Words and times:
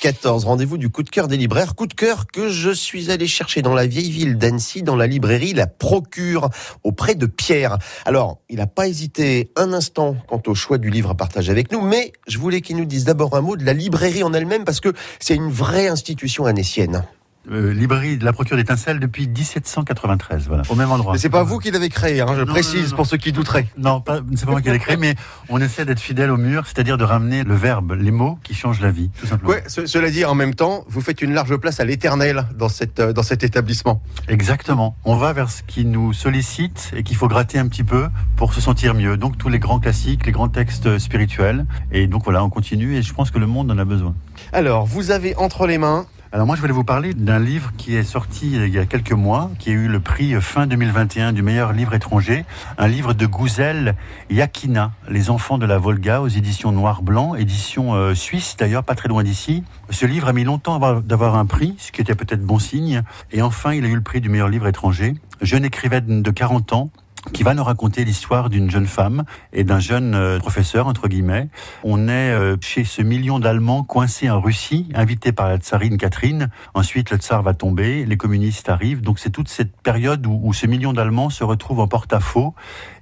14 0.00 0.44
rendez-vous 0.44 0.76
du 0.76 0.88
coup 0.88 1.04
de 1.04 1.10
cœur 1.10 1.28
des 1.28 1.36
libraires. 1.36 1.76
Coup 1.76 1.86
de 1.86 1.94
cœur 1.94 2.26
que 2.26 2.48
je 2.48 2.70
suis 2.70 3.12
allé 3.12 3.28
chercher 3.28 3.62
dans 3.62 3.74
la 3.74 3.86
vieille 3.86 4.10
ville 4.10 4.36
d'Annecy, 4.36 4.82
dans 4.82 4.96
la 4.96 5.06
librairie 5.06 5.52
La 5.52 5.68
Procure, 5.68 6.50
auprès 6.82 7.14
de 7.14 7.26
Pierre. 7.26 7.78
Alors, 8.04 8.40
il 8.48 8.56
n'a 8.56 8.66
pas 8.66 8.88
hésité 8.88 9.52
un 9.54 9.72
instant 9.72 10.16
quant 10.26 10.42
au 10.48 10.56
choix 10.56 10.78
du 10.78 10.90
livre 10.90 11.10
à 11.10 11.14
partager 11.14 11.52
avec 11.52 11.70
nous, 11.70 11.80
mais 11.80 12.12
je 12.26 12.38
voulais 12.38 12.60
qu'il 12.60 12.76
nous 12.76 12.86
dise 12.86 13.04
d'abord 13.04 13.36
un 13.36 13.40
mot 13.40 13.56
de 13.56 13.64
la 13.64 13.72
librairie 13.72 14.24
en 14.24 14.32
elle-même, 14.32 14.64
parce 14.64 14.80
que 14.80 14.92
c'est 15.20 15.36
une 15.36 15.50
vraie 15.50 15.86
institution 15.86 16.44
annécienne. 16.44 17.04
Euh, 17.50 17.72
librairie 17.74 18.18
de 18.18 18.24
la 18.24 18.32
Procure 18.32 18.56
d'Étincelle 18.56 19.00
depuis 19.00 19.26
1793, 19.26 20.46
voilà, 20.46 20.62
au 20.68 20.76
même 20.76 20.92
endroit. 20.92 21.12
Mais 21.14 21.18
c'est 21.18 21.28
pas 21.28 21.42
vous 21.42 21.58
qui 21.58 21.72
l'avez 21.72 21.88
créé, 21.88 22.20
hein, 22.20 22.26
je 22.36 22.42
Non, 22.42 22.52
précise 22.52 22.84
non, 22.84 22.90
non. 22.90 22.96
pour 22.96 23.06
ceux 23.06 23.16
qui 23.16 23.32
douteraient. 23.32 23.66
Non, 23.76 24.00
pas, 24.00 24.20
c'est 24.36 24.44
pas 24.44 24.52
moi 24.52 24.60
qui 24.62 24.70
l'ai 24.70 24.78
créé, 24.78 24.96
mais 24.96 25.16
on 25.48 25.60
essaie 25.60 25.84
d'être 25.84 25.98
fidèle 25.98 26.30
au 26.30 26.36
mur, 26.36 26.66
c'est-à-dire 26.66 26.96
de 26.98 27.04
ramener 27.04 27.42
le 27.42 27.56
verbe, 27.56 27.96
les 27.98 28.12
mots 28.12 28.38
qui 28.44 28.54
changent 28.54 28.80
la 28.80 28.92
vie, 28.92 29.10
tout 29.20 29.26
simplement. 29.26 29.50
Ouais, 29.50 29.64
ce- 29.66 29.86
cela 29.86 30.08
dit, 30.10 30.24
en 30.24 30.36
même 30.36 30.54
temps, 30.54 30.84
vous 30.88 31.00
faites 31.00 31.20
une 31.20 31.34
large 31.34 31.56
place 31.56 31.80
à 31.80 31.84
l'éternel 31.84 32.46
dans, 32.54 32.68
cette, 32.68 33.00
euh, 33.00 33.12
dans 33.12 33.24
cet 33.24 33.42
établissement. 33.42 34.00
Exactement. 34.28 34.94
On 35.04 35.16
va 35.16 35.32
vers 35.32 35.50
ce 35.50 35.64
qui 35.64 35.84
nous 35.84 36.12
sollicite 36.12 36.92
et 36.96 37.02
qu'il 37.02 37.16
faut 37.16 37.26
gratter 37.26 37.58
un 37.58 37.66
petit 37.66 37.84
peu 37.84 38.06
pour 38.36 38.54
se 38.54 38.60
sentir 38.60 38.94
mieux. 38.94 39.16
Donc 39.16 39.36
tous 39.36 39.48
les 39.48 39.58
grands 39.58 39.80
classiques, 39.80 40.26
les 40.26 40.32
grands 40.32 40.48
textes 40.48 40.98
spirituels. 41.00 41.66
Et 41.90 42.06
donc 42.06 42.22
voilà, 42.22 42.44
on 42.44 42.50
continue 42.50 42.94
et 42.96 43.02
je 43.02 43.12
pense 43.12 43.32
que 43.32 43.38
le 43.40 43.46
monde 43.48 43.68
en 43.72 43.78
a 43.78 43.84
besoin. 43.84 44.14
Alors, 44.52 44.86
vous 44.86 45.10
avez 45.10 45.34
entre 45.36 45.66
les 45.66 45.78
mains 45.78 46.06
Alors 46.34 46.46
moi, 46.46 46.56
je 46.56 46.62
voulais 46.62 46.72
vous 46.72 46.82
parler 46.82 47.12
d'un 47.12 47.38
livre 47.38 47.72
qui 47.76 47.94
est 47.94 48.04
sorti 48.04 48.52
il 48.52 48.68
y 48.68 48.78
a 48.78 48.86
quelques 48.86 49.12
mois, 49.12 49.50
qui 49.58 49.68
a 49.68 49.74
eu 49.74 49.86
le 49.86 50.00
prix 50.00 50.32
fin 50.40 50.66
2021 50.66 51.34
du 51.34 51.42
meilleur 51.42 51.74
livre 51.74 51.92
étranger, 51.92 52.46
un 52.78 52.88
livre 52.88 53.12
de 53.12 53.26
Gouzel 53.26 53.96
Yakina, 54.30 54.92
Les 55.10 55.28
enfants 55.28 55.58
de 55.58 55.66
la 55.66 55.76
Volga, 55.76 56.22
aux 56.22 56.28
éditions 56.28 56.72
Noir-Blanc, 56.72 57.34
édition 57.34 57.92
euh, 57.92 58.14
suisse 58.14 58.56
d'ailleurs, 58.58 58.82
pas 58.82 58.94
très 58.94 59.10
loin 59.10 59.22
d'ici. 59.22 59.62
Ce 59.90 60.06
livre 60.06 60.26
a 60.26 60.32
mis 60.32 60.44
longtemps 60.44 60.78
d'avoir 61.00 61.36
un 61.36 61.44
prix, 61.44 61.74
ce 61.76 61.92
qui 61.92 62.00
était 62.00 62.14
peut-être 62.14 62.42
bon 62.42 62.58
signe, 62.58 63.02
et 63.30 63.42
enfin 63.42 63.74
il 63.74 63.84
a 63.84 63.88
eu 63.88 63.94
le 63.94 64.00
prix 64.00 64.22
du 64.22 64.30
meilleur 64.30 64.48
livre 64.48 64.66
étranger. 64.66 65.12
Jeune 65.42 65.66
écrivaine 65.66 66.22
de 66.22 66.30
40 66.30 66.72
ans, 66.72 66.90
qui 67.32 67.44
va 67.44 67.54
nous 67.54 67.62
raconter 67.62 68.04
l'histoire 68.04 68.50
d'une 68.50 68.70
jeune 68.70 68.86
femme 68.86 69.24
et 69.52 69.62
d'un 69.62 69.78
jeune 69.78 70.14
euh, 70.14 70.38
professeur, 70.38 70.88
entre 70.88 71.08
guillemets. 71.08 71.48
On 71.84 72.08
est 72.08 72.32
euh, 72.32 72.56
chez 72.60 72.84
ce 72.84 73.00
million 73.00 73.38
d'Allemands 73.38 73.84
coincés 73.84 74.28
en 74.28 74.40
Russie, 74.40 74.88
invités 74.94 75.32
par 75.32 75.48
la 75.48 75.58
tsarine 75.58 75.98
Catherine. 75.98 76.48
Ensuite, 76.74 77.10
le 77.10 77.18
tsar 77.18 77.42
va 77.42 77.54
tomber, 77.54 78.04
les 78.04 78.16
communistes 78.16 78.68
arrivent. 78.68 79.02
Donc 79.02 79.18
c'est 79.18 79.30
toute 79.30 79.48
cette 79.48 79.76
période 79.82 80.26
où, 80.26 80.40
où 80.42 80.52
ce 80.52 80.66
million 80.66 80.92
d'Allemands 80.92 81.30
se 81.30 81.44
retrouve 81.44 81.80
en 81.80 81.86
porte-à-faux 81.86 82.54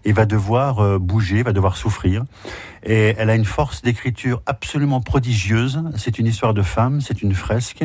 et 0.04 0.12
va 0.12 0.26
devoir 0.26 0.80
euh, 0.80 0.98
bouger, 0.98 1.42
va 1.42 1.52
devoir 1.52 1.76
souffrir. 1.76 2.24
Et 2.84 3.14
elle 3.18 3.30
a 3.30 3.34
une 3.34 3.44
force 3.44 3.82
d'écriture 3.82 4.42
absolument 4.46 5.00
prodigieuse. 5.00 5.82
C'est 5.96 6.18
une 6.18 6.26
histoire 6.26 6.54
de 6.54 6.62
femme, 6.62 7.00
c'est 7.00 7.22
une 7.22 7.34
fresque. 7.34 7.84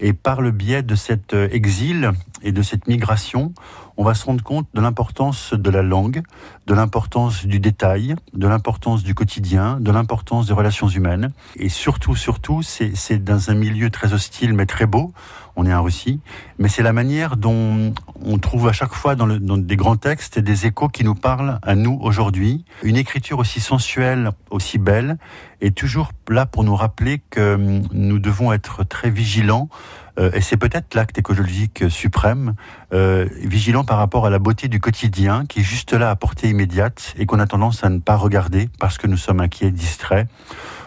Et 0.00 0.12
par 0.12 0.40
le 0.40 0.50
biais 0.50 0.82
de 0.82 0.94
cet 0.94 1.34
exil 1.34 2.12
et 2.42 2.52
de 2.52 2.62
cette 2.62 2.86
migration, 2.86 3.52
on 3.96 4.04
va 4.04 4.14
se 4.14 4.24
rendre 4.24 4.42
compte 4.44 4.68
de 4.74 4.80
l'importance 4.80 5.54
de 5.54 5.70
la 5.70 5.82
langue, 5.82 6.22
de 6.66 6.74
l'importance 6.74 7.46
du 7.46 7.58
détail, 7.58 8.14
de 8.32 8.46
l'importance 8.46 9.02
du 9.02 9.14
quotidien, 9.14 9.78
de 9.80 9.90
l'importance 9.90 10.46
des 10.46 10.52
relations 10.52 10.88
humaines. 10.88 11.30
Et 11.56 11.68
surtout, 11.68 12.14
surtout, 12.14 12.62
c'est 12.62 13.24
dans 13.24 13.50
un 13.50 13.54
milieu 13.54 13.90
très 13.90 14.12
hostile 14.12 14.52
mais 14.52 14.66
très 14.66 14.86
beau. 14.86 15.12
On 15.56 15.66
est 15.66 15.74
en 15.74 15.82
Russie, 15.82 16.20
mais 16.60 16.68
c'est 16.68 16.84
la 16.84 16.92
manière 16.92 17.36
dont 17.36 17.92
on 18.24 18.38
trouve 18.38 18.68
à 18.68 18.72
chaque 18.72 18.94
fois 18.94 19.16
dans 19.16 19.26
des 19.26 19.76
grands 19.76 19.96
textes 19.96 20.38
des 20.38 20.66
échos 20.66 20.88
qui 20.88 21.02
nous 21.02 21.16
parlent 21.16 21.58
à 21.62 21.74
nous 21.74 21.98
aujourd'hui. 22.00 22.64
Une 22.84 22.96
écriture 22.96 23.40
aussi 23.40 23.58
sensuelle, 23.58 24.30
aussi 24.50 24.78
belle, 24.78 25.18
est 25.60 25.76
toujours 25.76 26.12
là 26.28 26.46
pour 26.46 26.62
nous 26.62 26.76
rappeler 26.76 27.20
que 27.30 27.54
hum, 27.54 27.82
nous 27.92 28.20
devons 28.20 28.52
être 28.52 28.84
très 28.84 29.10
vigilants. 29.10 29.68
Euh, 30.18 30.30
et 30.32 30.40
c'est 30.40 30.56
peut-être 30.56 30.94
l'acte 30.94 31.18
écologique 31.18 31.84
suprême, 31.88 32.54
euh, 32.92 33.28
vigilant 33.42 33.84
par 33.84 33.98
rapport 33.98 34.26
à 34.26 34.30
la 34.30 34.38
beauté 34.38 34.68
du 34.68 34.80
quotidien 34.80 35.46
qui 35.46 35.60
est 35.60 35.64
juste 35.64 35.92
là 35.92 36.10
à 36.10 36.16
portée 36.16 36.48
immédiate 36.48 37.14
et 37.18 37.26
qu'on 37.26 37.38
a 37.38 37.46
tendance 37.46 37.84
à 37.84 37.88
ne 37.88 37.98
pas 37.98 38.16
regarder 38.16 38.68
parce 38.78 38.98
que 38.98 39.06
nous 39.06 39.16
sommes 39.16 39.40
inquiets, 39.40 39.70
distraits 39.70 40.28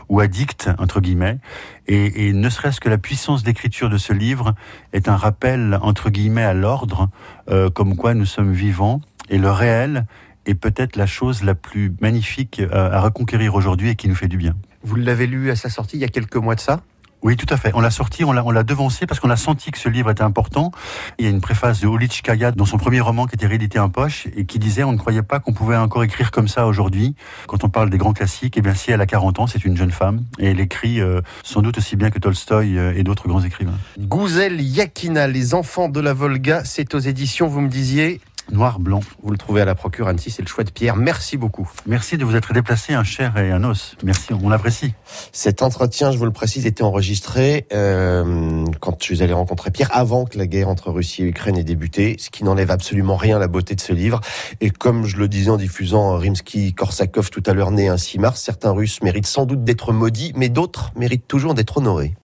ou 0.09 0.19
addicts, 0.19 0.69
entre 0.78 1.00
guillemets. 1.00 1.40
Et, 1.88 2.34
ne 2.34 2.50
serait-ce 2.50 2.81
que 2.81 2.90
la 2.90 2.97
puissance 2.97 3.44
d'écriture 3.44 3.90
de 3.90 3.97
ce 3.97 4.14
livre 4.14 4.56
est 4.94 5.08
un 5.08 5.16
rappel, 5.16 5.80
entre 5.81 6.09
guillemets, 6.09 6.44
à 6.44 6.53
l'ordre, 6.53 7.09
euh, 7.50 7.69
comme 7.69 7.96
quoi 7.96 8.13
nous 8.13 8.25
sommes 8.25 8.52
vivants 8.52 9.02
et 9.30 9.38
le 9.38 9.50
réel 9.50 10.06
est 10.46 10.56
peut-être 10.56 10.96
la 10.96 11.06
chose 11.06 11.44
la 11.44 11.56
plus 11.56 11.94
magnifique 12.02 12.62
à 12.72 13.00
reconquérir 13.00 13.56
aujourd'hui 13.56 13.90
et 13.90 13.96
qui 13.96 14.09
nous 14.09 14.16
fait 14.16 14.28
du 14.28 14.38
bien. 14.38 14.56
Vous 14.84 14.96
l'avez 14.96 15.28
lu 15.28 15.52
à 15.52 15.56
sa 15.56 15.69
sortie 15.69 15.98
il 15.98 16.02
y 16.02 16.06
a 16.06 16.09
quelques 16.09 16.36
mois 16.36 16.56
de 16.56 16.59
ça? 16.59 16.81
Oui, 17.24 17.38
tout 17.38 17.46
à 17.54 17.58
fait. 17.58 17.72
On 17.76 17.82
l'a 17.82 17.92
sorti, 17.92 18.24
on 18.24 18.32
l'a, 18.32 18.44
on 18.44 18.52
l'a 18.52 18.64
devancé 18.64 19.06
parce 19.06 19.20
qu'on 19.20 19.30
a 19.30 19.36
senti 19.36 19.72
que 19.72 19.78
ce 19.78 19.90
livre 19.90 20.09
était 20.09 20.24
important. 20.24 20.72
Il 21.20 21.26
y 21.26 21.28
a 21.28 21.32
une 21.32 21.42
préface 21.42 21.80
de 21.82 21.88
Olitchkaya 21.88 22.52
dans 22.52 22.66
son 22.66 22.78
premier 22.78 23.00
roman 23.00 23.28
qui 23.28 23.36
était 23.36 23.46
réédité 23.46 23.78
en 23.78 23.90
poche 23.90 24.28
et 24.36 24.46
qui 24.46 24.58
disait 24.58 24.84
on 24.84 24.92
ne 24.92 24.98
croyait 24.98 25.22
pas 25.22 25.40
qu'on 25.40 25.54
pouvait 25.54 25.78
encore 25.78 26.04
écrire 26.04 26.31
comme 26.31 26.48
ça 26.48 26.66
aujourd'hui. 26.66 27.16
Quand 27.48 27.64
on 27.64 27.70
parle 27.70 27.92
des 27.92 27.98
grands 27.98 28.14
classiques, 28.14 28.56
eh 28.58 28.62
bien 28.62 28.74
si 28.74 28.92
elle 28.92 29.02
a 29.02 29.06
40 29.06 29.40
ans, 29.40 29.48
c'est 29.48 29.64
une 29.66 29.78
jeune 29.78 29.92
femme 29.92 30.24
et 30.40 30.48
elle 30.48 30.60
écrit 30.60 31.00
euh, 31.00 31.22
sans 31.44 31.62
doute 31.62 31.78
aussi 31.78 31.96
bien 31.96 32.10
que 32.10 32.18
Tolstoï 32.18 32.78
euh, 32.78 32.94
et 32.96 33.04
d'autres 33.04 33.28
grands 33.28 33.44
écrivains. 33.44 33.78
Gouzel 34.00 34.60
Yakina, 34.60 35.28
Les 35.28 35.54
enfants 35.54 35.90
de 35.90 36.00
la 36.00 36.14
Volga, 36.14 36.64
c'est 36.66 36.96
aux 36.96 37.00
éditions, 37.00 37.48
vous 37.48 37.62
me 37.62 37.70
disiez, 37.70 38.20
Noir, 38.50 38.79
blanc. 38.79 39.00
vous 39.24 39.31
le 39.31 39.38
trouvez 39.38 39.62
à 39.62 39.66
la 39.66 39.75
Procure 39.75 40.07
Annecy, 40.07 40.31
c'est 40.31 40.41
le 40.41 40.47
choix 40.47 40.63
de 40.63 40.72
Pierre. 40.72 40.96
Merci 40.96 41.38
beaucoup. 41.38 41.69
Merci 41.85 42.18
de 42.18 42.25
vous 42.25 42.35
être 42.35 42.53
déplacé 42.53 42.94
un 42.94 43.03
chair 43.03 43.38
et 43.38 43.52
un 43.52 43.63
os. 43.63 43.96
Merci, 44.03 44.34
on 44.34 44.50
l'apprécie. 44.50 44.94
Cet 45.31 45.62
entretien, 45.62 46.12
je 46.12 46.18
vous 46.18 46.25
le 46.25 46.31
précise, 46.31 46.66
était 46.66 46.84
enregistré 46.84 47.68
euh, 47.72 48.66
quand 48.80 48.97
je 49.00 49.06
suis 49.06 49.24
allé 49.24 49.34
rencontrer 49.34 49.72
Pierre 49.72 49.90
avant 49.94 50.25
que 50.25 50.38
la 50.38 50.47
guerre 50.47 50.68
entre 50.68 50.91
Russie 50.91 51.24
et 51.24 51.28
Ukraine 51.28 51.57
ait 51.57 51.63
débuté, 51.63 52.18
ce 52.19 52.30
qui 52.30 52.44
n'enlève 52.44 52.72
absolument 52.72 53.16
rien 53.16 53.38
à 53.38 53.40
la 53.40 53.47
beauté 53.47 53.75
de 53.75 53.81
ce 53.81 53.94
livre. 53.94 54.19
Et 54.59 54.69
comme 54.69 55.06
je 55.06 55.18
le 55.18 55.28
disais 55.28 55.50
en 55.50 55.57
diffusant 55.57 56.18
Rimsky-Korsakov 56.18 57.30
tout 57.30 57.44
à 57.46 57.53
l'heure, 57.53 57.72
né 57.72 57.88
un 57.88 57.97
6 57.97 58.19
mars, 58.19 58.41
certains 58.41 58.72
Russes 58.72 59.01
méritent 59.01 59.28
sans 59.28 59.46
doute 59.46 59.63
d'être 59.63 59.94
maudits, 59.94 60.34
mais 60.35 60.50
d'autres 60.50 60.91
méritent 60.96 61.28
toujours 61.28 61.53
d'être 61.53 61.78
honorés. 61.78 62.16